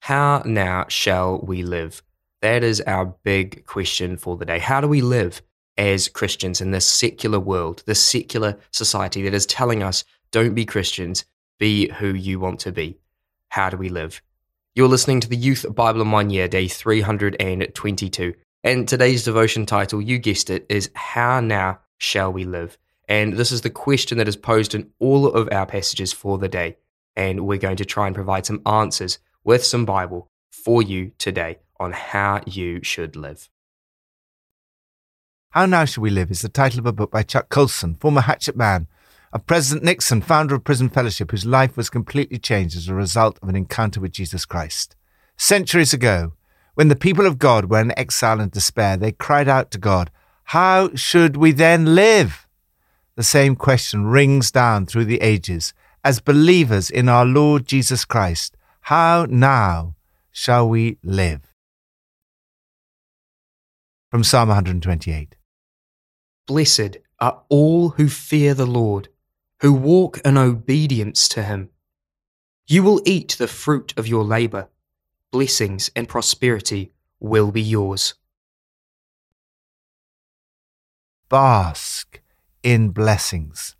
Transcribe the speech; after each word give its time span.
How 0.00 0.42
now 0.46 0.86
shall 0.88 1.40
we 1.40 1.62
live? 1.62 2.02
That 2.40 2.64
is 2.64 2.80
our 2.80 3.04
big 3.22 3.66
question 3.66 4.16
for 4.16 4.36
the 4.36 4.46
day. 4.46 4.58
How 4.58 4.80
do 4.80 4.88
we 4.88 5.02
live 5.02 5.42
as 5.76 6.08
Christians 6.08 6.62
in 6.62 6.70
this 6.70 6.86
secular 6.86 7.38
world, 7.38 7.82
this 7.86 8.02
secular 8.02 8.58
society 8.72 9.22
that 9.22 9.34
is 9.34 9.44
telling 9.44 9.82
us, 9.82 10.04
don't 10.30 10.54
be 10.54 10.64
Christians, 10.64 11.26
be 11.58 11.90
who 11.90 12.14
you 12.14 12.40
want 12.40 12.60
to 12.60 12.72
be? 12.72 12.98
How 13.50 13.68
do 13.68 13.76
we 13.76 13.90
live? 13.90 14.22
You're 14.74 14.88
listening 14.88 15.20
to 15.20 15.28
the 15.28 15.36
Youth 15.36 15.66
Bible 15.74 16.00
in 16.00 16.10
One 16.10 16.30
Year, 16.30 16.48
day 16.48 16.66
322. 16.66 18.34
And 18.64 18.88
today's 18.88 19.24
devotion 19.24 19.66
title, 19.66 20.00
you 20.00 20.18
guessed 20.18 20.48
it, 20.48 20.64
is 20.70 20.90
How 20.94 21.40
Now 21.40 21.80
Shall 21.98 22.32
We 22.32 22.44
Live? 22.44 22.78
And 23.06 23.34
this 23.34 23.52
is 23.52 23.60
the 23.60 23.70
question 23.70 24.16
that 24.16 24.28
is 24.28 24.36
posed 24.36 24.74
in 24.74 24.90
all 24.98 25.26
of 25.26 25.52
our 25.52 25.66
passages 25.66 26.12
for 26.12 26.38
the 26.38 26.48
day. 26.48 26.78
And 27.16 27.46
we're 27.46 27.58
going 27.58 27.76
to 27.76 27.84
try 27.84 28.06
and 28.06 28.14
provide 28.14 28.46
some 28.46 28.62
answers 28.64 29.18
with 29.44 29.64
some 29.64 29.84
Bible 29.84 30.28
for 30.50 30.82
you 30.82 31.12
today 31.18 31.58
on 31.78 31.92
how 31.92 32.40
you 32.46 32.82
should 32.82 33.16
live. 33.16 33.48
How 35.50 35.66
Now 35.66 35.84
Shall 35.84 36.02
We 36.02 36.10
Live 36.10 36.30
is 36.30 36.42
the 36.42 36.48
title 36.48 36.78
of 36.78 36.86
a 36.86 36.92
book 36.92 37.10
by 37.10 37.22
Chuck 37.22 37.48
Colson, 37.48 37.94
former 37.96 38.20
hatchet 38.20 38.56
man 38.56 38.86
of 39.32 39.46
President 39.46 39.84
Nixon, 39.84 40.20
founder 40.20 40.54
of 40.54 40.64
Prison 40.64 40.88
Fellowship, 40.88 41.30
whose 41.30 41.46
life 41.46 41.76
was 41.76 41.90
completely 41.90 42.38
changed 42.38 42.76
as 42.76 42.88
a 42.88 42.94
result 42.94 43.38
of 43.42 43.48
an 43.48 43.56
encounter 43.56 44.00
with 44.00 44.12
Jesus 44.12 44.44
Christ. 44.44 44.96
Centuries 45.36 45.94
ago, 45.94 46.34
when 46.74 46.88
the 46.88 46.96
people 46.96 47.26
of 47.26 47.38
God 47.38 47.70
were 47.70 47.80
in 47.80 47.98
exile 47.98 48.40
and 48.40 48.50
despair, 48.50 48.96
they 48.96 49.12
cried 49.12 49.48
out 49.48 49.70
to 49.70 49.78
God, 49.78 50.10
How 50.44 50.94
should 50.94 51.36
we 51.36 51.52
then 51.52 51.94
live? 51.94 52.46
The 53.16 53.22
same 53.22 53.56
question 53.56 54.06
rings 54.06 54.50
down 54.50 54.86
through 54.86 55.06
the 55.06 55.20
ages. 55.20 55.74
As 56.04 56.20
believers 56.20 56.90
in 56.90 57.08
our 57.08 57.26
Lord 57.26 57.66
Jesus 57.66 58.04
Christ, 58.04 58.56
how 58.82 59.26
now 59.28 59.94
shall 60.30 60.68
we 60.68 60.98
live? 61.02 61.42
From 64.10 64.24
Psalm 64.24 64.48
128 64.48 65.36
Blessed 66.46 66.96
are 67.20 67.42
all 67.48 67.90
who 67.90 68.08
fear 68.08 68.54
the 68.54 68.66
Lord, 68.66 69.08
who 69.60 69.72
walk 69.72 70.18
in 70.24 70.36
obedience 70.36 71.28
to 71.28 71.44
him. 71.44 71.70
You 72.66 72.82
will 72.82 73.00
eat 73.04 73.36
the 73.38 73.46
fruit 73.46 73.94
of 73.96 74.08
your 74.08 74.24
labour. 74.24 74.68
Blessings 75.30 75.90
and 75.94 76.08
prosperity 76.08 76.92
will 77.20 77.52
be 77.52 77.62
yours. 77.62 78.14
Bask 81.28 82.20
in 82.64 82.90
blessings. 82.90 83.76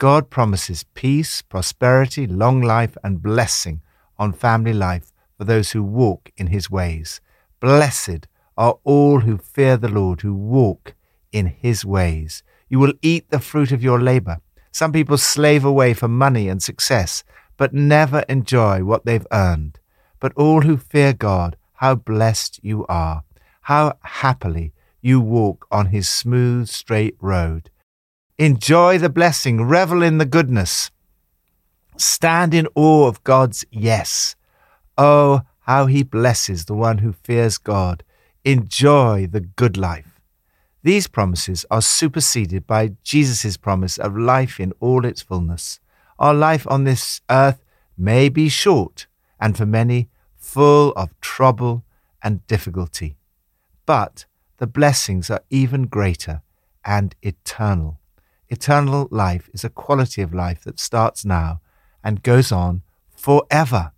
God 0.00 0.30
promises 0.30 0.86
peace, 0.94 1.42
prosperity, 1.42 2.26
long 2.26 2.62
life, 2.62 2.96
and 3.04 3.22
blessing 3.22 3.82
on 4.18 4.32
family 4.32 4.72
life 4.72 5.12
for 5.36 5.44
those 5.44 5.72
who 5.72 5.82
walk 5.82 6.30
in 6.38 6.46
his 6.46 6.70
ways. 6.70 7.20
Blessed 7.60 8.26
are 8.56 8.78
all 8.82 9.20
who 9.20 9.36
fear 9.36 9.76
the 9.76 9.90
Lord, 9.90 10.22
who 10.22 10.32
walk 10.32 10.94
in 11.32 11.44
his 11.48 11.84
ways. 11.84 12.42
You 12.70 12.78
will 12.78 12.94
eat 13.02 13.28
the 13.28 13.40
fruit 13.40 13.72
of 13.72 13.82
your 13.82 14.00
labor. 14.00 14.38
Some 14.72 14.90
people 14.90 15.18
slave 15.18 15.66
away 15.66 15.92
for 15.92 16.08
money 16.08 16.48
and 16.48 16.62
success, 16.62 17.22
but 17.58 17.74
never 17.74 18.20
enjoy 18.20 18.82
what 18.82 19.04
they've 19.04 19.26
earned. 19.30 19.80
But 20.18 20.32
all 20.34 20.62
who 20.62 20.78
fear 20.78 21.12
God, 21.12 21.58
how 21.74 21.96
blessed 21.96 22.58
you 22.62 22.86
are, 22.88 23.24
how 23.60 23.98
happily 24.00 24.72
you 25.02 25.20
walk 25.20 25.66
on 25.70 25.88
his 25.88 26.08
smooth, 26.08 26.68
straight 26.68 27.16
road. 27.20 27.68
Enjoy 28.40 28.96
the 28.96 29.10
blessing, 29.10 29.64
revel 29.64 30.02
in 30.02 30.16
the 30.16 30.24
goodness. 30.24 30.90
Stand 31.98 32.54
in 32.54 32.66
awe 32.74 33.06
of 33.06 33.22
God's 33.22 33.66
yes. 33.70 34.34
Oh, 34.96 35.42
how 35.66 35.84
he 35.84 36.02
blesses 36.02 36.64
the 36.64 36.72
one 36.72 36.96
who 36.96 37.12
fears 37.12 37.58
God. 37.58 38.02
Enjoy 38.42 39.26
the 39.26 39.42
good 39.42 39.76
life. 39.76 40.22
These 40.82 41.06
promises 41.06 41.66
are 41.70 41.82
superseded 41.82 42.66
by 42.66 42.92
Jesus' 43.04 43.58
promise 43.58 43.98
of 43.98 44.16
life 44.16 44.58
in 44.58 44.72
all 44.80 45.04
its 45.04 45.20
fullness. 45.20 45.78
Our 46.18 46.32
life 46.32 46.66
on 46.66 46.84
this 46.84 47.20
earth 47.28 47.62
may 47.98 48.30
be 48.30 48.48
short, 48.48 49.06
and 49.38 49.54
for 49.54 49.66
many, 49.66 50.08
full 50.38 50.92
of 50.92 51.10
trouble 51.20 51.84
and 52.22 52.46
difficulty. 52.46 53.18
But 53.84 54.24
the 54.56 54.66
blessings 54.66 55.28
are 55.28 55.42
even 55.50 55.88
greater 55.88 56.40
and 56.86 57.14
eternal. 57.20 57.99
Eternal 58.50 59.06
life 59.12 59.48
is 59.54 59.62
a 59.62 59.70
quality 59.70 60.22
of 60.22 60.34
life 60.34 60.64
that 60.64 60.80
starts 60.80 61.24
now 61.24 61.60
and 62.02 62.24
goes 62.24 62.50
on 62.50 62.82
forever. 63.16 63.92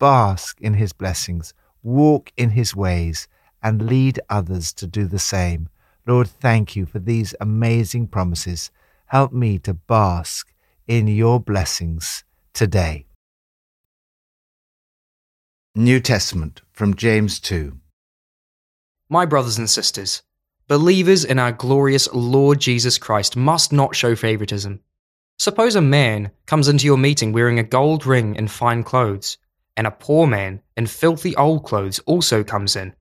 Bask 0.00 0.60
in 0.60 0.74
his 0.74 0.92
blessings, 0.92 1.54
walk 1.82 2.32
in 2.36 2.50
his 2.50 2.74
ways, 2.74 3.28
and 3.62 3.86
lead 3.86 4.18
others 4.28 4.72
to 4.72 4.86
do 4.88 5.06
the 5.06 5.20
same. 5.20 5.68
Lord, 6.06 6.26
thank 6.26 6.74
you 6.74 6.86
for 6.86 6.98
these 6.98 7.36
amazing 7.40 8.08
promises. 8.08 8.72
Help 9.06 9.32
me 9.32 9.60
to 9.60 9.74
bask 9.74 10.52
in 10.88 11.06
your 11.06 11.38
blessings 11.38 12.24
today. 12.52 13.06
New 15.76 16.00
Testament 16.00 16.62
from 16.72 16.94
James 16.94 17.38
2. 17.38 17.78
My 19.08 19.24
brothers 19.24 19.56
and 19.56 19.70
sisters, 19.70 20.22
Believers 20.68 21.24
in 21.24 21.38
our 21.38 21.50
glorious 21.50 22.12
Lord 22.12 22.60
Jesus 22.60 22.98
Christ 22.98 23.36
must 23.38 23.72
not 23.72 23.96
show 23.96 24.14
favoritism. 24.14 24.80
Suppose 25.38 25.74
a 25.74 25.80
man 25.80 26.30
comes 26.44 26.68
into 26.68 26.84
your 26.84 26.98
meeting 26.98 27.32
wearing 27.32 27.58
a 27.58 27.62
gold 27.62 28.04
ring 28.04 28.36
and 28.36 28.50
fine 28.50 28.82
clothes, 28.82 29.38
and 29.78 29.86
a 29.86 29.90
poor 29.90 30.26
man 30.26 30.60
in 30.76 30.86
filthy 30.86 31.34
old 31.36 31.64
clothes 31.64 32.00
also 32.00 32.44
comes 32.44 32.76
in. 32.76 32.94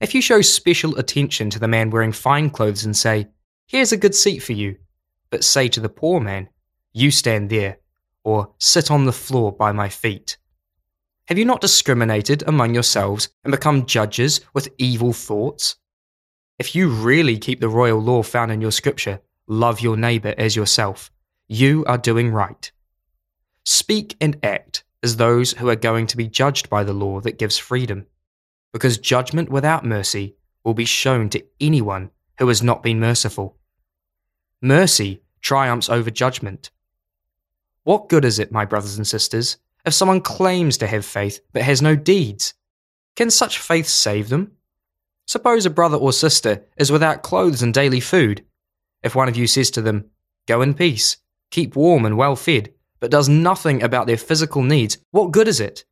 If 0.00 0.14
you 0.14 0.22
show 0.22 0.40
special 0.40 0.96
attention 0.96 1.50
to 1.50 1.58
the 1.58 1.68
man 1.68 1.90
wearing 1.90 2.12
fine 2.12 2.48
clothes 2.48 2.86
and 2.86 2.96
say, 2.96 3.28
Here's 3.66 3.92
a 3.92 3.98
good 3.98 4.14
seat 4.14 4.38
for 4.38 4.54
you, 4.54 4.78
but 5.28 5.44
say 5.44 5.68
to 5.68 5.80
the 5.80 5.90
poor 5.90 6.20
man, 6.20 6.48
You 6.94 7.10
stand 7.10 7.50
there, 7.50 7.80
or 8.22 8.54
sit 8.56 8.90
on 8.90 9.04
the 9.04 9.12
floor 9.12 9.52
by 9.52 9.72
my 9.72 9.90
feet. 9.90 10.38
Have 11.26 11.36
you 11.36 11.44
not 11.44 11.60
discriminated 11.60 12.44
among 12.46 12.72
yourselves 12.72 13.28
and 13.44 13.50
become 13.50 13.84
judges 13.84 14.40
with 14.54 14.72
evil 14.78 15.12
thoughts? 15.12 15.76
If 16.56 16.76
you 16.76 16.88
really 16.88 17.36
keep 17.38 17.60
the 17.60 17.68
royal 17.68 17.98
law 17.98 18.22
found 18.22 18.52
in 18.52 18.60
your 18.60 18.70
scripture, 18.70 19.20
love 19.48 19.80
your 19.80 19.96
neighbor 19.96 20.34
as 20.38 20.54
yourself, 20.54 21.10
you 21.48 21.84
are 21.86 21.98
doing 21.98 22.30
right. 22.30 22.70
Speak 23.64 24.16
and 24.20 24.38
act 24.44 24.84
as 25.02 25.16
those 25.16 25.52
who 25.52 25.68
are 25.68 25.76
going 25.76 26.06
to 26.06 26.16
be 26.16 26.28
judged 26.28 26.70
by 26.70 26.84
the 26.84 26.92
law 26.92 27.20
that 27.20 27.38
gives 27.38 27.58
freedom, 27.58 28.06
because 28.72 28.98
judgment 28.98 29.50
without 29.50 29.84
mercy 29.84 30.36
will 30.62 30.74
be 30.74 30.84
shown 30.84 31.28
to 31.30 31.44
anyone 31.60 32.10
who 32.38 32.46
has 32.46 32.62
not 32.62 32.82
been 32.82 33.00
merciful. 33.00 33.56
Mercy 34.62 35.22
triumphs 35.40 35.88
over 35.88 36.10
judgment. 36.10 36.70
What 37.82 38.08
good 38.08 38.24
is 38.24 38.38
it, 38.38 38.52
my 38.52 38.64
brothers 38.64 38.96
and 38.96 39.06
sisters, 39.06 39.58
if 39.84 39.92
someone 39.92 40.20
claims 40.20 40.78
to 40.78 40.86
have 40.86 41.04
faith 41.04 41.40
but 41.52 41.62
has 41.62 41.82
no 41.82 41.96
deeds? 41.96 42.54
Can 43.16 43.30
such 43.30 43.58
faith 43.58 43.88
save 43.88 44.28
them? 44.28 44.52
Suppose 45.26 45.66
a 45.66 45.70
brother 45.70 45.96
or 45.96 46.12
sister 46.12 46.64
is 46.76 46.92
without 46.92 47.22
clothes 47.22 47.62
and 47.62 47.72
daily 47.72 48.00
food. 48.00 48.44
If 49.02 49.14
one 49.14 49.28
of 49.28 49.36
you 49.36 49.46
says 49.46 49.70
to 49.72 49.82
them, 49.82 50.10
Go 50.46 50.60
in 50.60 50.74
peace, 50.74 51.16
keep 51.50 51.76
warm 51.76 52.04
and 52.04 52.16
well 52.16 52.36
fed, 52.36 52.72
but 53.00 53.10
does 53.10 53.28
nothing 53.28 53.82
about 53.82 54.06
their 54.06 54.16
physical 54.16 54.62
needs, 54.62 54.98
what 55.10 55.30
good 55.30 55.48
is 55.48 55.60
it? 55.60 55.84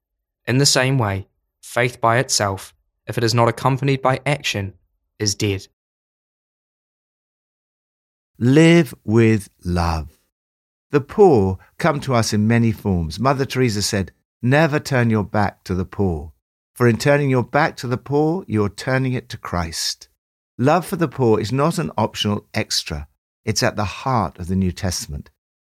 In 0.46 0.58
the 0.58 0.66
same 0.66 0.98
way, 0.98 1.28
faith 1.62 2.00
by 2.00 2.18
itself, 2.18 2.74
if 3.06 3.16
it 3.16 3.24
is 3.24 3.34
not 3.34 3.48
accompanied 3.48 4.02
by 4.02 4.20
action, 4.26 4.74
is 5.18 5.34
dead. 5.34 5.66
Live 8.38 8.94
with 9.04 9.48
love. 9.64 10.18
The 10.90 11.00
poor 11.00 11.58
come 11.78 12.00
to 12.00 12.14
us 12.14 12.32
in 12.32 12.48
many 12.48 12.72
forms. 12.72 13.18
Mother 13.20 13.46
Teresa 13.46 13.82
said, 13.82 14.12
Never 14.42 14.80
turn 14.80 15.08
your 15.10 15.24
back 15.24 15.64
to 15.64 15.74
the 15.74 15.84
poor. 15.84 16.31
For 16.82 16.88
in 16.88 16.96
turning 16.96 17.30
your 17.30 17.44
back 17.44 17.76
to 17.76 17.86
the 17.86 17.96
poor, 17.96 18.44
you 18.48 18.64
are 18.64 18.68
turning 18.68 19.12
it 19.12 19.28
to 19.28 19.36
Christ. 19.36 20.08
Love 20.58 20.84
for 20.84 20.96
the 20.96 21.06
poor 21.06 21.38
is 21.38 21.52
not 21.52 21.78
an 21.78 21.92
optional 21.96 22.48
extra, 22.54 23.06
it's 23.44 23.62
at 23.62 23.76
the 23.76 23.84
heart 23.84 24.40
of 24.40 24.48
the 24.48 24.56
New 24.56 24.72
Testament. 24.72 25.30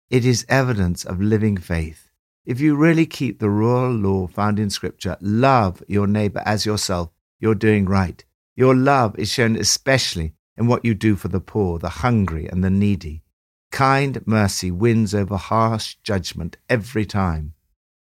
It 0.09 0.25
is 0.25 0.47
evidence 0.49 1.05
of 1.05 1.21
living 1.21 1.57
faith. 1.57 2.13
If 2.47 2.61
you 2.61 2.77
really 2.77 3.07
keep 3.07 3.41
the 3.41 3.51
royal 3.51 3.91
law 3.91 4.29
found 4.29 4.61
in 4.61 4.71
Scripture, 4.71 5.17
love 5.21 5.83
your 5.89 6.07
neighbor 6.07 6.45
as 6.47 6.65
yourself, 6.65 7.11
you're 7.41 7.57
doing 7.57 7.87
right. 7.87 8.25
Your 8.55 8.77
love 8.77 9.19
is 9.19 9.33
shown 9.33 9.57
especially 9.57 10.35
in 10.57 10.69
what 10.69 10.85
you 10.85 10.95
do 10.95 11.17
for 11.17 11.27
the 11.27 11.41
poor, 11.41 11.81
the 11.81 11.89
hungry, 12.07 12.47
and 12.47 12.63
the 12.63 12.71
needy. 12.71 13.25
Kind 13.73 14.25
mercy 14.29 14.71
wins 14.71 15.13
over 15.13 15.37
harsh 15.37 15.97
judgment 16.05 16.57
every 16.69 17.05
time 17.05 17.55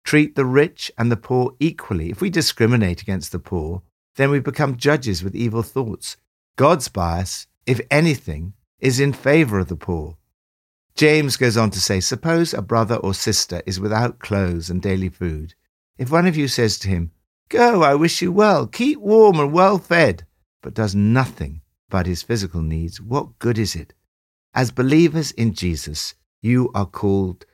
treat 0.09 0.33
the 0.33 0.43
rich 0.43 0.91
and 0.97 1.11
the 1.11 1.15
poor 1.15 1.53
equally. 1.59 2.09
If 2.09 2.19
we 2.19 2.31
discriminate 2.31 3.03
against 3.03 3.31
the 3.31 3.37
poor, 3.37 3.83
then 4.15 4.31
we 4.31 4.39
become 4.39 4.75
judges 4.75 5.23
with 5.23 5.35
evil 5.35 5.61
thoughts. 5.61 6.17
God's 6.55 6.87
bias, 6.87 7.45
if 7.67 7.79
anything, 7.91 8.53
is 8.79 8.99
in 8.99 9.13
favor 9.13 9.59
of 9.59 9.67
the 9.67 9.75
poor. 9.75 10.17
James 10.95 11.37
goes 11.37 11.57
on 11.57 11.69
to 11.69 11.79
say 11.79 11.99
Suppose 11.99 12.55
a 12.55 12.63
brother 12.63 12.95
or 12.95 13.13
sister 13.13 13.61
is 13.67 13.79
without 13.79 14.17
clothes 14.17 14.71
and 14.71 14.81
daily 14.81 15.09
food. 15.09 15.53
If 15.99 16.11
one 16.11 16.25
of 16.25 16.35
you 16.35 16.47
says 16.47 16.79
to 16.79 16.87
him, 16.87 17.11
Go, 17.47 17.83
I 17.83 17.93
wish 17.93 18.19
you 18.19 18.31
well, 18.31 18.65
keep 18.65 18.99
warm 18.99 19.39
and 19.39 19.53
well 19.53 19.77
fed, 19.77 20.25
but 20.63 20.73
does 20.73 20.95
nothing 20.95 21.61
about 21.87 22.07
his 22.07 22.23
physical 22.23 22.63
needs, 22.63 22.99
what 22.99 23.37
good 23.37 23.59
is 23.59 23.75
it? 23.75 23.93
As 24.55 24.71
believers 24.71 25.29
in 25.33 25.53
Jesus, 25.53 26.15
you 26.41 26.71
are 26.73 26.87
called 26.87 27.45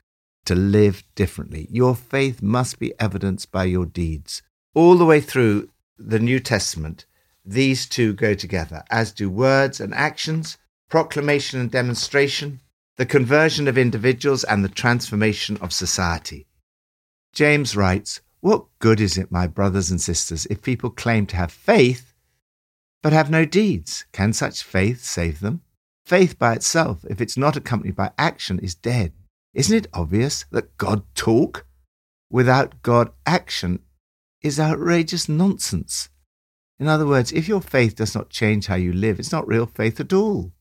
to 0.46 0.56
live 0.56 1.04
differently. 1.16 1.68
Your 1.70 1.96
faith 1.96 2.42
must 2.42 2.80
be 2.80 2.94
evidenced 3.00 3.52
by 3.52 3.66
your 3.66 3.86
deeds. 3.86 4.42
All 4.74 4.96
the 4.96 5.06
way 5.06 5.22
through 5.22 5.70
the 5.98 6.20
New 6.20 6.40
Testament, 6.40 7.06
these 7.44 7.86
two 7.86 8.14
go 8.14 8.34
together, 8.34 8.84
as 8.90 9.12
do 9.12 9.30
words 9.30 9.80
and 9.80 9.94
actions, 9.94 10.58
proclamation 10.90 11.60
and 11.60 11.70
demonstration, 11.70 12.60
the 12.98 13.06
conversion 13.06 13.68
of 13.68 13.78
individuals, 13.78 14.44
and 14.44 14.64
the 14.64 14.70
transformation 14.70 15.58
of 15.58 15.74
society. 15.74 16.48
James 17.34 17.76
writes, 17.76 18.22
What 18.40 18.66
good 18.80 19.00
is 19.00 19.18
it, 19.18 19.32
my 19.32 19.48
brothers 19.48 19.92
and 19.92 20.00
sisters, 20.00 20.46
if 20.48 20.62
people 20.62 20.90
claim 20.90 21.26
to 21.28 21.36
have 21.36 21.52
faith 21.52 22.14
but 23.04 23.14
have 23.14 23.30
no 23.30 23.46
deeds? 23.46 24.06
Can 24.12 24.34
such 24.34 24.64
faith 24.64 25.04
save 25.04 25.40
them? 25.40 25.62
Faith 26.06 26.40
by 26.40 26.54
itself, 26.54 27.04
if 27.10 27.20
it's 27.20 27.38
not 27.38 27.58
accompanied 27.58 27.96
by 27.96 28.12
action, 28.18 28.60
is 28.60 28.76
dead. 28.76 29.14
Isn't 29.56 29.78
it 29.78 29.88
obvious 29.94 30.44
that 30.52 30.76
God 30.78 31.04
talk 31.16 31.66
without 32.30 32.82
God 32.84 33.12
action 33.26 33.80
is 34.42 34.60
outrageous 34.60 35.30
nonsense? 35.30 36.10
In 36.78 36.90
other 36.90 37.08
words, 37.08 37.32
if 37.32 37.48
your 37.48 37.62
faith 37.62 37.96
does 37.96 38.14
not 38.14 38.30
change 38.30 38.68
how 38.68 38.76
you 38.76 38.92
live, 38.92 39.18
it's 39.18 39.32
not 39.32 39.48
real 39.48 39.66
faith 39.66 40.02
at 40.02 40.12
all. 40.12 40.52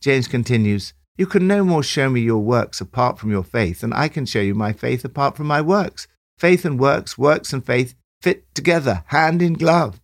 James 0.00 0.28
continues, 0.28 0.94
You 1.18 1.26
can 1.26 1.48
no 1.48 1.64
more 1.64 1.82
show 1.82 2.08
me 2.08 2.20
your 2.20 2.38
works 2.38 2.80
apart 2.80 3.18
from 3.18 3.32
your 3.32 3.42
faith 3.42 3.80
than 3.80 3.92
I 3.92 4.06
can 4.06 4.24
show 4.24 4.40
you 4.40 4.54
my 4.54 4.72
faith 4.72 5.04
apart 5.04 5.36
from 5.36 5.48
my 5.48 5.60
works. 5.60 6.06
Faith 6.38 6.64
and 6.64 6.78
works, 6.78 7.18
works 7.18 7.52
and 7.52 7.66
faith 7.66 7.96
fit 8.22 8.54
together, 8.54 9.02
hand 9.08 9.42
in 9.42 9.54
glove. 9.54 10.00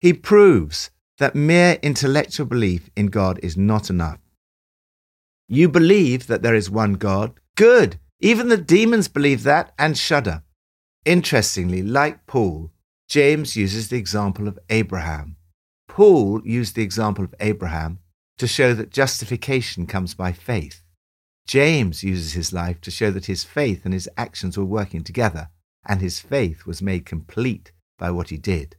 He 0.00 0.12
proves 0.12 0.90
that 1.18 1.36
mere 1.36 1.78
intellectual 1.80 2.46
belief 2.46 2.90
in 2.96 3.06
God 3.06 3.38
is 3.40 3.56
not 3.56 3.88
enough. 3.88 4.18
You 5.48 5.68
believe 5.68 6.26
that 6.26 6.42
there 6.42 6.56
is 6.56 6.68
one 6.68 6.94
God? 6.94 7.38
Good! 7.56 8.00
Even 8.20 8.48
the 8.48 8.56
demons 8.56 9.06
believe 9.06 9.42
that 9.44 9.72
and 9.78 9.96
shudder. 9.96 10.42
Interestingly, 11.04 11.82
like 11.82 12.26
Paul, 12.26 12.72
James 13.08 13.54
uses 13.54 13.88
the 13.88 13.98
example 13.98 14.48
of 14.48 14.58
Abraham. 14.70 15.36
Paul 15.86 16.40
used 16.44 16.74
the 16.74 16.82
example 16.82 17.24
of 17.24 17.34
Abraham 17.38 18.00
to 18.38 18.48
show 18.48 18.74
that 18.74 18.90
justification 18.90 19.86
comes 19.86 20.14
by 20.14 20.32
faith. 20.32 20.82
James 21.46 22.02
uses 22.02 22.32
his 22.32 22.52
life 22.52 22.80
to 22.80 22.90
show 22.90 23.10
that 23.10 23.26
his 23.26 23.44
faith 23.44 23.84
and 23.84 23.94
his 23.94 24.08
actions 24.16 24.56
were 24.56 24.64
working 24.64 25.04
together, 25.04 25.50
and 25.86 26.00
his 26.00 26.18
faith 26.18 26.66
was 26.66 26.82
made 26.82 27.06
complete 27.06 27.70
by 27.98 28.10
what 28.10 28.30
he 28.30 28.38
did. 28.38 28.76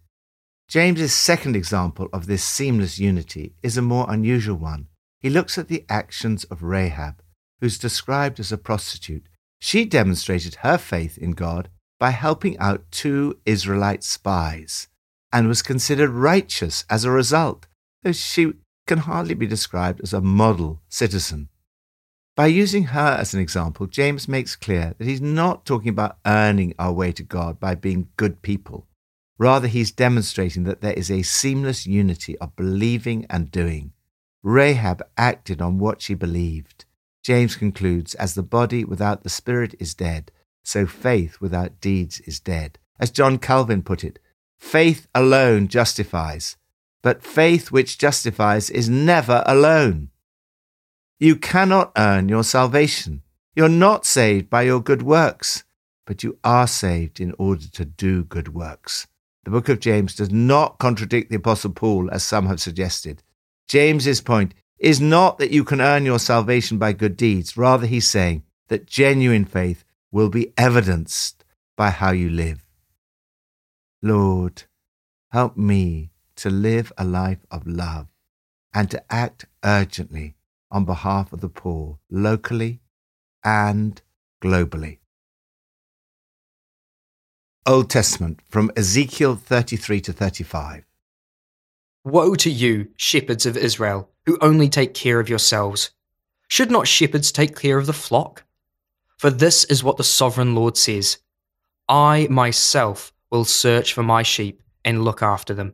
James's 0.67 1.13
second 1.13 1.55
example 1.55 2.09
of 2.11 2.25
this 2.25 2.43
seamless 2.43 2.97
unity 2.97 3.53
is 3.61 3.77
a 3.77 3.81
more 3.83 4.07
unusual 4.09 4.57
one. 4.57 4.87
He 5.21 5.29
looks 5.29 5.57
at 5.57 5.67
the 5.67 5.85
actions 5.87 6.43
of 6.45 6.63
Rahab, 6.63 7.21
who's 7.59 7.77
described 7.77 8.39
as 8.39 8.51
a 8.51 8.57
prostitute. 8.57 9.25
She 9.59 9.85
demonstrated 9.85 10.55
her 10.55 10.77
faith 10.77 11.17
in 11.17 11.31
God 11.31 11.69
by 11.99 12.11
helping 12.11 12.57
out 12.59 12.91
two 12.91 13.39
Israelite 13.45 14.03
spies 14.03 14.87
and 15.31 15.47
was 15.47 15.61
considered 15.61 16.09
righteous 16.09 16.85
as 16.89 17.03
a 17.03 17.11
result, 17.11 17.67
though 18.03 18.11
she 18.11 18.53
can 18.87 18.99
hardly 18.99 19.33
be 19.33 19.47
described 19.47 20.01
as 20.01 20.13
a 20.13 20.21
model 20.21 20.81
citizen. 20.89 21.49
By 22.35 22.47
using 22.47 22.85
her 22.85 23.17
as 23.19 23.33
an 23.33 23.39
example, 23.39 23.87
James 23.87 24.27
makes 24.27 24.57
clear 24.57 24.93
that 24.97 25.07
he's 25.07 25.21
not 25.21 25.65
talking 25.65 25.89
about 25.89 26.17
earning 26.25 26.73
our 26.77 26.91
way 26.91 27.11
to 27.13 27.23
God 27.23 27.59
by 27.59 27.75
being 27.75 28.09
good 28.17 28.41
people. 28.41 28.87
Rather, 29.37 29.67
he's 29.67 29.91
demonstrating 29.91 30.63
that 30.63 30.81
there 30.81 30.93
is 30.93 31.09
a 31.09 31.21
seamless 31.21 31.85
unity 31.87 32.37
of 32.39 32.55
believing 32.55 33.25
and 33.29 33.51
doing. 33.51 33.93
Rahab 34.43 35.01
acted 35.17 35.61
on 35.61 35.79
what 35.79 36.01
she 36.01 36.13
believed. 36.13 36.85
James 37.25 37.55
concludes, 37.55 38.13
as 38.13 38.35
the 38.35 38.43
body 38.43 38.85
without 38.85 39.23
the 39.23 39.29
spirit 39.31 39.73
is 39.79 39.95
dead, 39.95 40.31
so 40.63 40.85
faith 40.85 41.41
without 41.41 41.81
deeds 41.81 42.19
is 42.19 42.39
dead. 42.39 42.77
As 42.99 43.09
John 43.09 43.39
Calvin 43.39 43.81
put 43.81 44.03
it, 44.03 44.19
faith 44.59 45.07
alone 45.15 45.67
justifies, 45.67 46.55
but 47.01 47.23
faith 47.23 47.71
which 47.71 47.97
justifies 47.97 48.69
is 48.69 48.89
never 48.89 49.41
alone. 49.47 50.11
You 51.19 51.35
cannot 51.35 51.93
earn 51.97 52.29
your 52.29 52.43
salvation. 52.43 53.23
You're 53.55 53.69
not 53.69 54.05
saved 54.05 54.47
by 54.47 54.61
your 54.61 54.79
good 54.79 55.01
works, 55.01 55.63
but 56.05 56.21
you 56.21 56.37
are 56.43 56.67
saved 56.67 57.19
in 57.19 57.33
order 57.39 57.67
to 57.69 57.85
do 57.85 58.23
good 58.23 58.53
works. 58.53 59.07
The 59.45 59.49
book 59.49 59.67
of 59.67 59.79
James 59.79 60.13
does 60.13 60.29
not 60.29 60.77
contradict 60.77 61.31
the 61.31 61.37
Apostle 61.37 61.71
Paul, 61.71 62.07
as 62.11 62.21
some 62.21 62.45
have 62.45 62.61
suggested. 62.61 63.23
James's 63.67 64.21
point 64.21 64.53
is 64.77 64.99
not 64.99 65.37
that 65.37 65.51
you 65.51 65.63
can 65.63 65.81
earn 65.81 66.05
your 66.05 66.19
salvation 66.19 66.77
by 66.77 66.93
good 66.93 67.15
deeds. 67.15 67.55
Rather, 67.57 67.85
he's 67.85 68.07
saying 68.07 68.43
that 68.67 68.85
genuine 68.85 69.45
faith 69.45 69.83
will 70.11 70.29
be 70.29 70.53
evidenced 70.57 71.43
by 71.75 71.89
how 71.89 72.11
you 72.11 72.29
live. 72.29 72.65
Lord, 74.01 74.63
help 75.31 75.57
me 75.57 76.11
to 76.37 76.49
live 76.49 76.91
a 76.97 77.05
life 77.05 77.45
of 77.49 77.65
love 77.65 78.07
and 78.73 78.91
to 78.91 79.03
act 79.13 79.45
urgently 79.63 80.35
on 80.69 80.85
behalf 80.85 81.31
of 81.31 81.41
the 81.41 81.49
poor, 81.49 81.99
locally 82.09 82.81
and 83.43 84.01
globally. 84.41 84.99
Old 87.65 87.89
Testament 87.89 88.41
from 88.47 88.71
Ezekiel 88.75 89.35
33 89.35 90.01
to 90.01 90.13
35. 90.13 90.83
Woe 92.03 92.35
to 92.35 92.51
you, 92.51 92.89
shepherds 92.95 93.45
of 93.45 93.57
Israel, 93.57 94.09
who 94.25 94.37
only 94.41 94.69
take 94.69 94.93
care 94.93 95.19
of 95.19 95.29
yourselves. 95.29 95.91
Should 96.47 96.71
not 96.71 96.87
shepherds 96.87 97.31
take 97.31 97.55
care 97.55 97.77
of 97.77 97.85
the 97.85 97.93
flock? 97.93 98.43
For 99.17 99.29
this 99.29 99.63
is 99.65 99.83
what 99.83 99.97
the 99.97 100.03
sovereign 100.03 100.55
Lord 100.55 100.77
says 100.77 101.17
I 101.87 102.27
myself 102.29 103.13
will 103.29 103.45
search 103.45 103.93
for 103.93 104.03
my 104.03 104.23
sheep 104.23 104.61
and 104.83 105.03
look 105.03 105.21
after 105.21 105.53
them. 105.53 105.73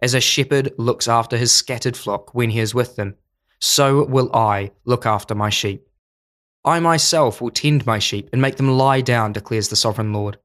As 0.00 0.14
a 0.14 0.20
shepherd 0.20 0.72
looks 0.78 1.06
after 1.06 1.36
his 1.36 1.52
scattered 1.52 1.96
flock 1.96 2.34
when 2.34 2.50
he 2.50 2.60
is 2.60 2.74
with 2.74 2.96
them, 2.96 3.14
so 3.60 4.04
will 4.04 4.34
I 4.34 4.72
look 4.84 5.06
after 5.06 5.34
my 5.34 5.50
sheep. 5.50 5.88
I 6.64 6.80
myself 6.80 7.40
will 7.40 7.50
tend 7.50 7.86
my 7.86 7.98
sheep 7.98 8.28
and 8.32 8.40
make 8.40 8.56
them 8.56 8.70
lie 8.70 9.00
down, 9.00 9.32
declares 9.32 9.68
the 9.68 9.76
sovereign 9.76 10.12
Lord. 10.12 10.38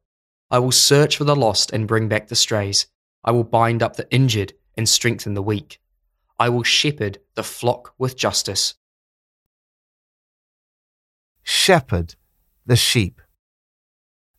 I 0.50 0.60
will 0.60 0.72
search 0.72 1.18
for 1.18 1.24
the 1.24 1.36
lost 1.36 1.72
and 1.72 1.88
bring 1.88 2.08
back 2.08 2.28
the 2.28 2.36
strays. 2.36 2.88
I 3.24 3.32
will 3.32 3.44
bind 3.44 3.84
up 3.84 3.96
the 3.96 4.10
injured 4.12 4.54
and 4.76 4.88
strengthen 4.88 5.34
the 5.34 5.42
weak. 5.42 5.80
I 6.40 6.50
will 6.50 6.64
shepherd 6.64 7.20
the 7.36 7.44
flock 7.44 7.94
with 7.98 8.16
justice. 8.16 8.76
Shepherd 11.44 12.16
the 12.66 12.76
sheep. 12.76 13.22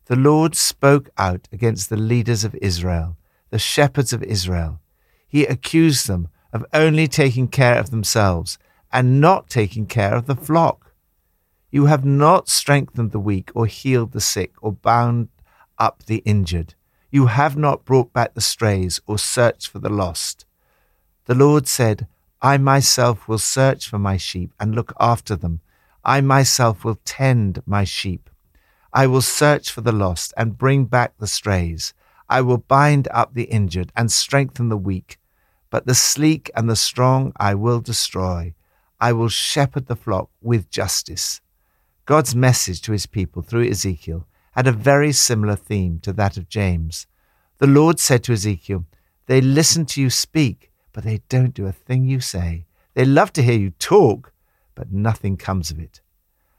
The 0.05 0.15
Lord 0.15 0.55
spoke 0.55 1.09
out 1.17 1.47
against 1.51 1.89
the 1.89 1.97
leaders 1.97 2.43
of 2.43 2.55
Israel, 2.61 3.17
the 3.49 3.59
shepherds 3.59 4.13
of 4.13 4.23
Israel. 4.23 4.79
He 5.27 5.45
accused 5.45 6.07
them 6.07 6.29
of 6.53 6.65
only 6.73 7.07
taking 7.07 7.47
care 7.47 7.77
of 7.77 7.91
themselves 7.91 8.57
and 8.91 9.19
not 9.19 9.49
taking 9.49 9.85
care 9.85 10.15
of 10.15 10.25
the 10.25 10.35
flock. 10.35 10.93
You 11.71 11.85
have 11.85 12.05
not 12.05 12.49
strengthened 12.49 13.11
the 13.11 13.19
weak 13.19 13.51
or 13.53 13.67
healed 13.67 14.11
the 14.11 14.21
sick 14.21 14.53
or 14.61 14.71
bound 14.71 15.29
up 15.77 16.05
the 16.05 16.17
injured. 16.25 16.73
You 17.11 17.27
have 17.27 17.57
not 17.57 17.85
brought 17.85 18.13
back 18.13 18.33
the 18.33 18.41
strays 18.41 18.99
or 19.05 19.17
searched 19.17 19.67
for 19.67 19.79
the 19.79 19.89
lost. 19.89 20.45
The 21.29 21.35
Lord 21.35 21.67
said, 21.67 22.07
I 22.41 22.57
myself 22.57 23.27
will 23.27 23.37
search 23.37 23.87
for 23.87 23.99
my 23.99 24.17
sheep 24.17 24.51
and 24.59 24.73
look 24.73 24.93
after 24.99 25.35
them. 25.35 25.59
I 26.03 26.21
myself 26.21 26.83
will 26.83 26.97
tend 27.05 27.61
my 27.67 27.83
sheep. 27.83 28.31
I 28.91 29.05
will 29.05 29.21
search 29.21 29.69
for 29.69 29.81
the 29.81 29.91
lost 29.91 30.33
and 30.35 30.57
bring 30.57 30.85
back 30.85 31.15
the 31.19 31.27
strays. 31.27 31.93
I 32.27 32.41
will 32.41 32.57
bind 32.57 33.07
up 33.11 33.35
the 33.35 33.43
injured 33.43 33.91
and 33.95 34.11
strengthen 34.11 34.69
the 34.69 34.75
weak. 34.91 35.19
But 35.69 35.85
the 35.85 35.93
sleek 35.93 36.49
and 36.55 36.67
the 36.67 36.75
strong 36.75 37.31
I 37.37 37.53
will 37.53 37.79
destroy. 37.79 38.55
I 38.99 39.13
will 39.13 39.29
shepherd 39.29 39.85
the 39.85 39.95
flock 39.95 40.31
with 40.41 40.71
justice. 40.71 41.41
God's 42.07 42.33
message 42.33 42.81
to 42.81 42.91
his 42.91 43.05
people 43.05 43.43
through 43.43 43.69
Ezekiel 43.69 44.25
had 44.53 44.65
a 44.65 44.71
very 44.71 45.11
similar 45.11 45.55
theme 45.55 45.99
to 45.99 46.13
that 46.13 46.37
of 46.37 46.49
James. 46.49 47.05
The 47.59 47.67
Lord 47.67 47.99
said 47.99 48.23
to 48.23 48.33
Ezekiel, 48.33 48.85
They 49.27 49.41
listen 49.41 49.85
to 49.85 50.01
you 50.01 50.09
speak, 50.09 50.68
but 50.93 51.03
they 51.03 51.21
don't 51.29 51.53
do 51.53 51.67
a 51.67 51.71
thing 51.71 52.05
you 52.05 52.19
say. 52.19 52.65
They 52.93 53.05
love 53.05 53.31
to 53.33 53.43
hear 53.43 53.57
you 53.57 53.71
talk, 53.71 54.33
but 54.75 54.91
nothing 54.91 55.37
comes 55.37 55.71
of 55.71 55.79
it. 55.79 56.01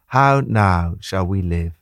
How 0.07 0.41
now 0.41 0.97
shall 1.01 1.27
we 1.27 1.43
live? 1.43 1.73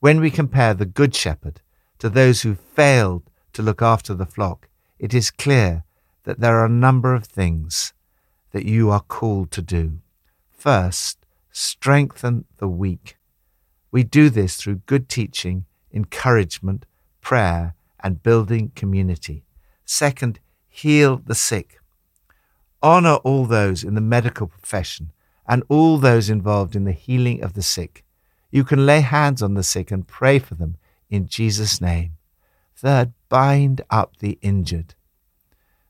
When 0.00 0.20
we 0.20 0.30
compare 0.30 0.74
the 0.74 0.86
Good 0.86 1.14
Shepherd 1.14 1.60
to 1.98 2.08
those 2.08 2.42
who 2.42 2.54
failed 2.54 3.22
to 3.52 3.62
look 3.62 3.82
after 3.82 4.14
the 4.14 4.26
flock, 4.26 4.68
it 4.98 5.12
is 5.12 5.30
clear 5.30 5.84
that 6.24 6.40
there 6.40 6.58
are 6.58 6.66
a 6.66 6.70
number 6.70 7.14
of 7.14 7.24
things 7.26 7.92
that 8.52 8.66
you 8.66 8.90
are 8.90 9.00
called 9.00 9.50
to 9.52 9.62
do. 9.62 9.98
First, 10.50 11.26
strengthen 11.50 12.44
the 12.58 12.68
weak. 12.68 13.16
We 13.90 14.04
do 14.04 14.30
this 14.30 14.56
through 14.56 14.82
good 14.86 15.08
teaching, 15.08 15.66
encouragement, 15.92 16.86
prayer 17.20 17.74
and 18.02 18.22
building 18.22 18.72
community. 18.74 19.44
Second, 19.84 20.38
heal 20.70 21.18
the 21.18 21.34
sick. 21.34 21.80
Honor 22.82 23.16
all 23.16 23.44
those 23.44 23.84
in 23.84 23.94
the 23.94 24.00
medical 24.00 24.46
profession 24.46 25.12
and 25.46 25.62
all 25.68 25.98
those 25.98 26.30
involved 26.30 26.74
in 26.74 26.84
the 26.84 26.92
healing 26.92 27.42
of 27.42 27.52
the 27.52 27.62
sick. 27.62 28.04
You 28.50 28.64
can 28.64 28.86
lay 28.86 29.00
hands 29.00 29.42
on 29.42 29.54
the 29.54 29.62
sick 29.62 29.90
and 29.90 30.06
pray 30.06 30.38
for 30.38 30.54
them 30.54 30.76
in 31.10 31.26
Jesus' 31.26 31.80
name. 31.80 32.12
Third, 32.76 33.12
bind 33.28 33.82
up 33.90 34.16
the 34.18 34.38
injured. 34.40 34.94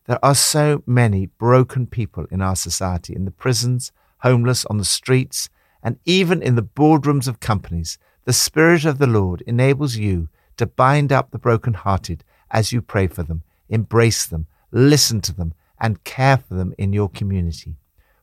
There 0.06 0.24
are 0.24 0.34
so 0.34 0.82
many 0.86 1.26
broken 1.26 1.86
people 1.86 2.26
in 2.30 2.42
our 2.42 2.56
society, 2.56 3.14
in 3.14 3.26
the 3.26 3.30
prisons, 3.30 3.92
homeless, 4.18 4.64
on 4.64 4.78
the 4.78 4.84
streets, 4.84 5.48
and 5.82 5.98
even 6.04 6.42
in 6.42 6.56
the 6.56 6.62
boardrooms 6.62 7.28
of 7.28 7.38
companies. 7.38 7.98
The 8.24 8.32
Spirit 8.32 8.84
of 8.84 8.98
the 8.98 9.06
Lord 9.06 9.42
enables 9.46 9.96
you 9.96 10.28
to 10.56 10.66
bind 10.66 11.12
up 11.12 11.30
the 11.30 11.38
broken-hearted 11.38 12.24
as 12.50 12.72
you 12.72 12.82
pray 12.82 13.06
for 13.06 13.22
them, 13.22 13.42
embrace 13.68 14.26
them, 14.26 14.46
listen 14.72 15.20
to 15.22 15.34
them, 15.34 15.54
and 15.80 16.04
care 16.04 16.36
for 16.36 16.54
them 16.54 16.74
in 16.78 16.92
your 16.92 17.08
community. 17.08 17.76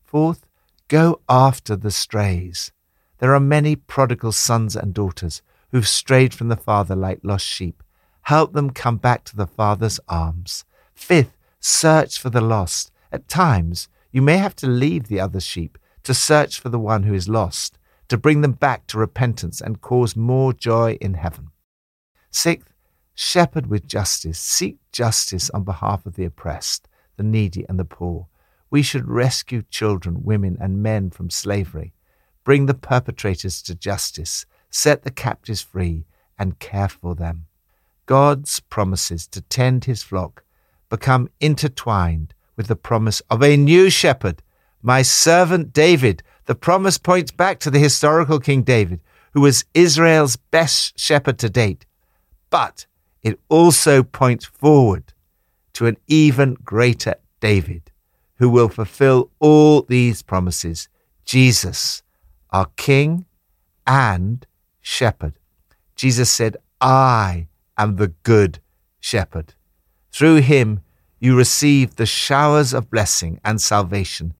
Fourth, 0.03 0.45
go 0.87 1.21
after 1.27 1.75
the 1.75 1.91
strays. 1.91 2.71
There 3.19 3.33
are 3.33 3.39
many 3.39 3.75
prodigal 3.75 4.31
sons 4.31 4.75
and 4.75 4.93
daughters 4.93 5.41
who've 5.71 5.87
strayed 5.87 6.33
from 6.33 6.49
the 6.49 6.55
Father 6.55 6.95
like 6.95 7.19
lost 7.23 7.45
sheep. 7.45 7.83
Help 8.23 8.53
them 8.53 8.69
come 8.69 8.97
back 8.97 9.23
to 9.25 9.35
the 9.35 9.47
Father's 9.47 9.99
arms. 10.07 10.65
Fifth, 10.93 11.37
search 11.59 12.19
for 12.19 12.29
the 12.29 12.41
lost. 12.41 12.91
At 13.11 13.27
times, 13.27 13.89
you 14.11 14.21
may 14.21 14.37
have 14.37 14.55
to 14.57 14.67
leave 14.67 15.07
the 15.07 15.19
other 15.19 15.39
sheep 15.39 15.77
to 16.03 16.13
search 16.13 16.59
for 16.59 16.69
the 16.69 16.79
one 16.79 17.03
who 17.03 17.13
is 17.13 17.27
lost, 17.27 17.77
to 18.07 18.17
bring 18.17 18.41
them 18.41 18.53
back 18.53 18.87
to 18.87 18.97
repentance 18.97 19.59
and 19.59 19.81
cause 19.81 20.15
more 20.15 20.53
joy 20.53 20.97
in 21.01 21.15
heaven. 21.15 21.49
Sixth, 22.31 22.73
shepherd 23.19 23.67
with 23.67 23.87
justice. 23.87 24.39
Seek 24.39 24.77
justice 24.91 25.49
on 25.49 25.63
behalf 25.63 26.05
of 26.05 26.15
the 26.15 26.25
oppressed, 26.25 26.87
the 27.17 27.23
needy, 27.23 27.65
and 27.67 27.77
the 27.77 27.85
poor. 27.85 28.27
We 28.69 28.81
should 28.81 29.07
rescue 29.09 29.63
children, 29.63 30.23
women, 30.23 30.57
and 30.59 30.83
men 30.83 31.09
from 31.09 31.29
slavery 31.29 31.93
bring 32.47 32.65
the 32.65 32.73
perpetrators 32.73 33.61
to 33.61 33.75
justice, 33.75 34.45
set 34.69 35.03
the 35.03 35.11
captives 35.11 35.61
free, 35.61 36.05
and 36.39 36.59
care 36.59 36.87
for 36.87 37.13
them. 37.13 37.45
God's 38.05 38.61
promises 38.61 39.27
to 39.27 39.41
tend 39.41 39.83
his 39.83 40.01
flock 40.01 40.45
become 40.87 41.29
intertwined 41.41 42.33
with 42.55 42.67
the 42.67 42.77
promise 42.77 43.21
of 43.29 43.43
a 43.43 43.57
new 43.57 43.89
shepherd, 43.89 44.41
my 44.81 45.01
servant 45.01 45.73
David. 45.73 46.23
The 46.45 46.55
promise 46.55 46.97
points 46.97 47.31
back 47.31 47.59
to 47.59 47.69
the 47.69 47.79
historical 47.79 48.39
King 48.39 48.63
David, 48.63 49.01
who 49.33 49.41
was 49.41 49.65
Israel's 49.73 50.37
best 50.37 50.97
shepherd 50.97 51.39
to 51.39 51.49
date. 51.49 51.85
But 52.49 52.85
it 53.27 53.39
also 53.49 54.03
points 54.03 54.45
forward 54.45 55.13
to 55.73 55.85
an 55.85 55.97
even 56.07 56.53
greater 56.63 57.15
David, 57.41 57.91
who 58.35 58.49
will 58.49 58.69
fulfill 58.69 59.31
all 59.39 59.81
these 59.81 60.21
promises 60.21 60.87
Jesus, 61.25 62.03
our 62.51 62.67
King 62.77 63.25
and 63.85 64.47
Shepherd. 64.81 65.33
Jesus 65.97 66.31
said, 66.31 66.55
I 66.79 67.49
am 67.77 67.97
the 67.97 68.13
good 68.23 68.59
shepherd. 69.01 69.55
Through 70.09 70.37
him, 70.37 70.79
you 71.19 71.35
receive 71.35 71.97
the 71.97 72.05
showers 72.05 72.73
of 72.73 72.89
blessing 72.89 73.41
and 73.43 73.59
salvation. 73.59 74.35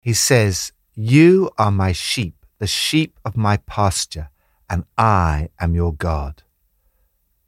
He 0.00 0.14
says, 0.14 0.72
You 0.94 1.50
are 1.58 1.70
my 1.70 1.92
sheep, 1.92 2.44
the 2.58 2.66
sheep 2.66 3.20
of 3.24 3.36
my 3.36 3.58
pasture, 3.58 4.30
and 4.68 4.84
I 4.98 5.50
am 5.60 5.76
your 5.76 5.92
God. 5.92 6.42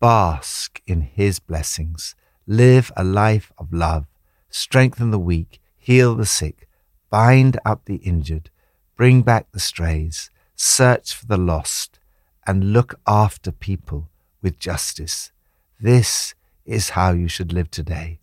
Bask 0.04 0.82
in 0.86 1.00
his 1.00 1.38
blessings. 1.38 2.14
Live 2.46 2.92
a 2.94 3.02
life 3.02 3.50
of 3.56 3.72
love. 3.72 4.04
Strengthen 4.50 5.12
the 5.12 5.18
weak. 5.18 5.62
Heal 5.78 6.14
the 6.14 6.26
sick. 6.26 6.68
Bind 7.08 7.58
up 7.64 7.86
the 7.86 7.96
injured 7.96 8.50
bring 8.96 9.22
back 9.22 9.50
the 9.52 9.60
strays, 9.60 10.28
search 10.54 11.14
for 11.14 11.24
the 11.24 11.38
lost, 11.38 11.98
and 12.46 12.74
look 12.74 13.00
after 13.06 13.50
people 13.50 14.10
with 14.42 14.58
justice. 14.58 15.32
This 15.80 16.34
is 16.66 16.90
how 16.90 17.12
you 17.12 17.26
should 17.26 17.52
live 17.52 17.70
today. 17.70 18.20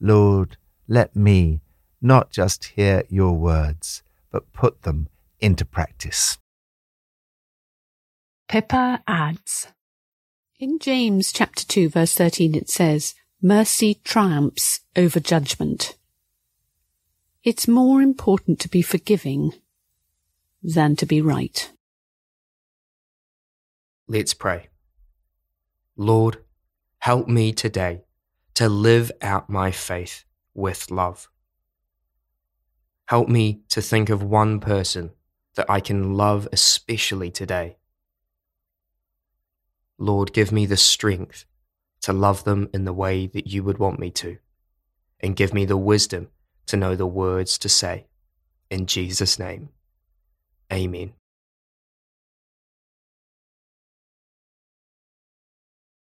Lord, 0.00 0.56
let 0.88 1.14
me 1.14 1.60
not 2.00 2.30
just 2.30 2.64
hear 2.64 3.04
your 3.10 3.36
words, 3.36 4.02
but 4.30 4.54
put 4.54 4.82
them 4.82 5.08
into 5.38 5.66
practice. 5.66 6.38
Pippa 8.48 9.02
adds 9.06 9.68
In 10.60 10.78
James 10.78 11.32
chapter 11.32 11.66
2 11.66 11.88
verse 11.88 12.14
13 12.14 12.54
it 12.54 12.70
says, 12.70 13.14
Mercy 13.42 14.00
triumphs 14.04 14.80
over 14.94 15.18
judgment. 15.18 15.96
It's 17.42 17.66
more 17.66 18.00
important 18.00 18.60
to 18.60 18.68
be 18.68 18.80
forgiving 18.80 19.54
than 20.62 20.94
to 20.96 21.06
be 21.06 21.20
right. 21.20 21.72
Let's 24.06 24.32
pray. 24.32 24.68
Lord, 25.96 26.38
help 26.98 27.26
me 27.26 27.52
today 27.52 28.04
to 28.54 28.68
live 28.68 29.10
out 29.20 29.50
my 29.50 29.72
faith 29.72 30.24
with 30.54 30.88
love. 30.88 31.28
Help 33.06 33.28
me 33.28 33.62
to 33.70 33.82
think 33.82 34.08
of 34.08 34.22
one 34.22 34.60
person 34.60 35.10
that 35.56 35.68
I 35.68 35.80
can 35.80 36.14
love 36.14 36.46
especially 36.52 37.32
today. 37.32 37.76
Lord, 40.04 40.34
give 40.34 40.52
me 40.52 40.66
the 40.66 40.76
strength 40.76 41.46
to 42.02 42.12
love 42.12 42.44
them 42.44 42.68
in 42.74 42.84
the 42.84 42.92
way 42.92 43.26
that 43.26 43.46
you 43.46 43.62
would 43.64 43.78
want 43.78 43.98
me 43.98 44.10
to, 44.10 44.36
and 45.20 45.34
give 45.34 45.54
me 45.54 45.64
the 45.64 45.78
wisdom 45.78 46.28
to 46.66 46.76
know 46.76 46.94
the 46.94 47.06
words 47.06 47.56
to 47.58 47.68
say. 47.68 48.06
In 48.70 48.84
Jesus' 48.86 49.38
name. 49.38 49.70
Amen. 50.70 51.14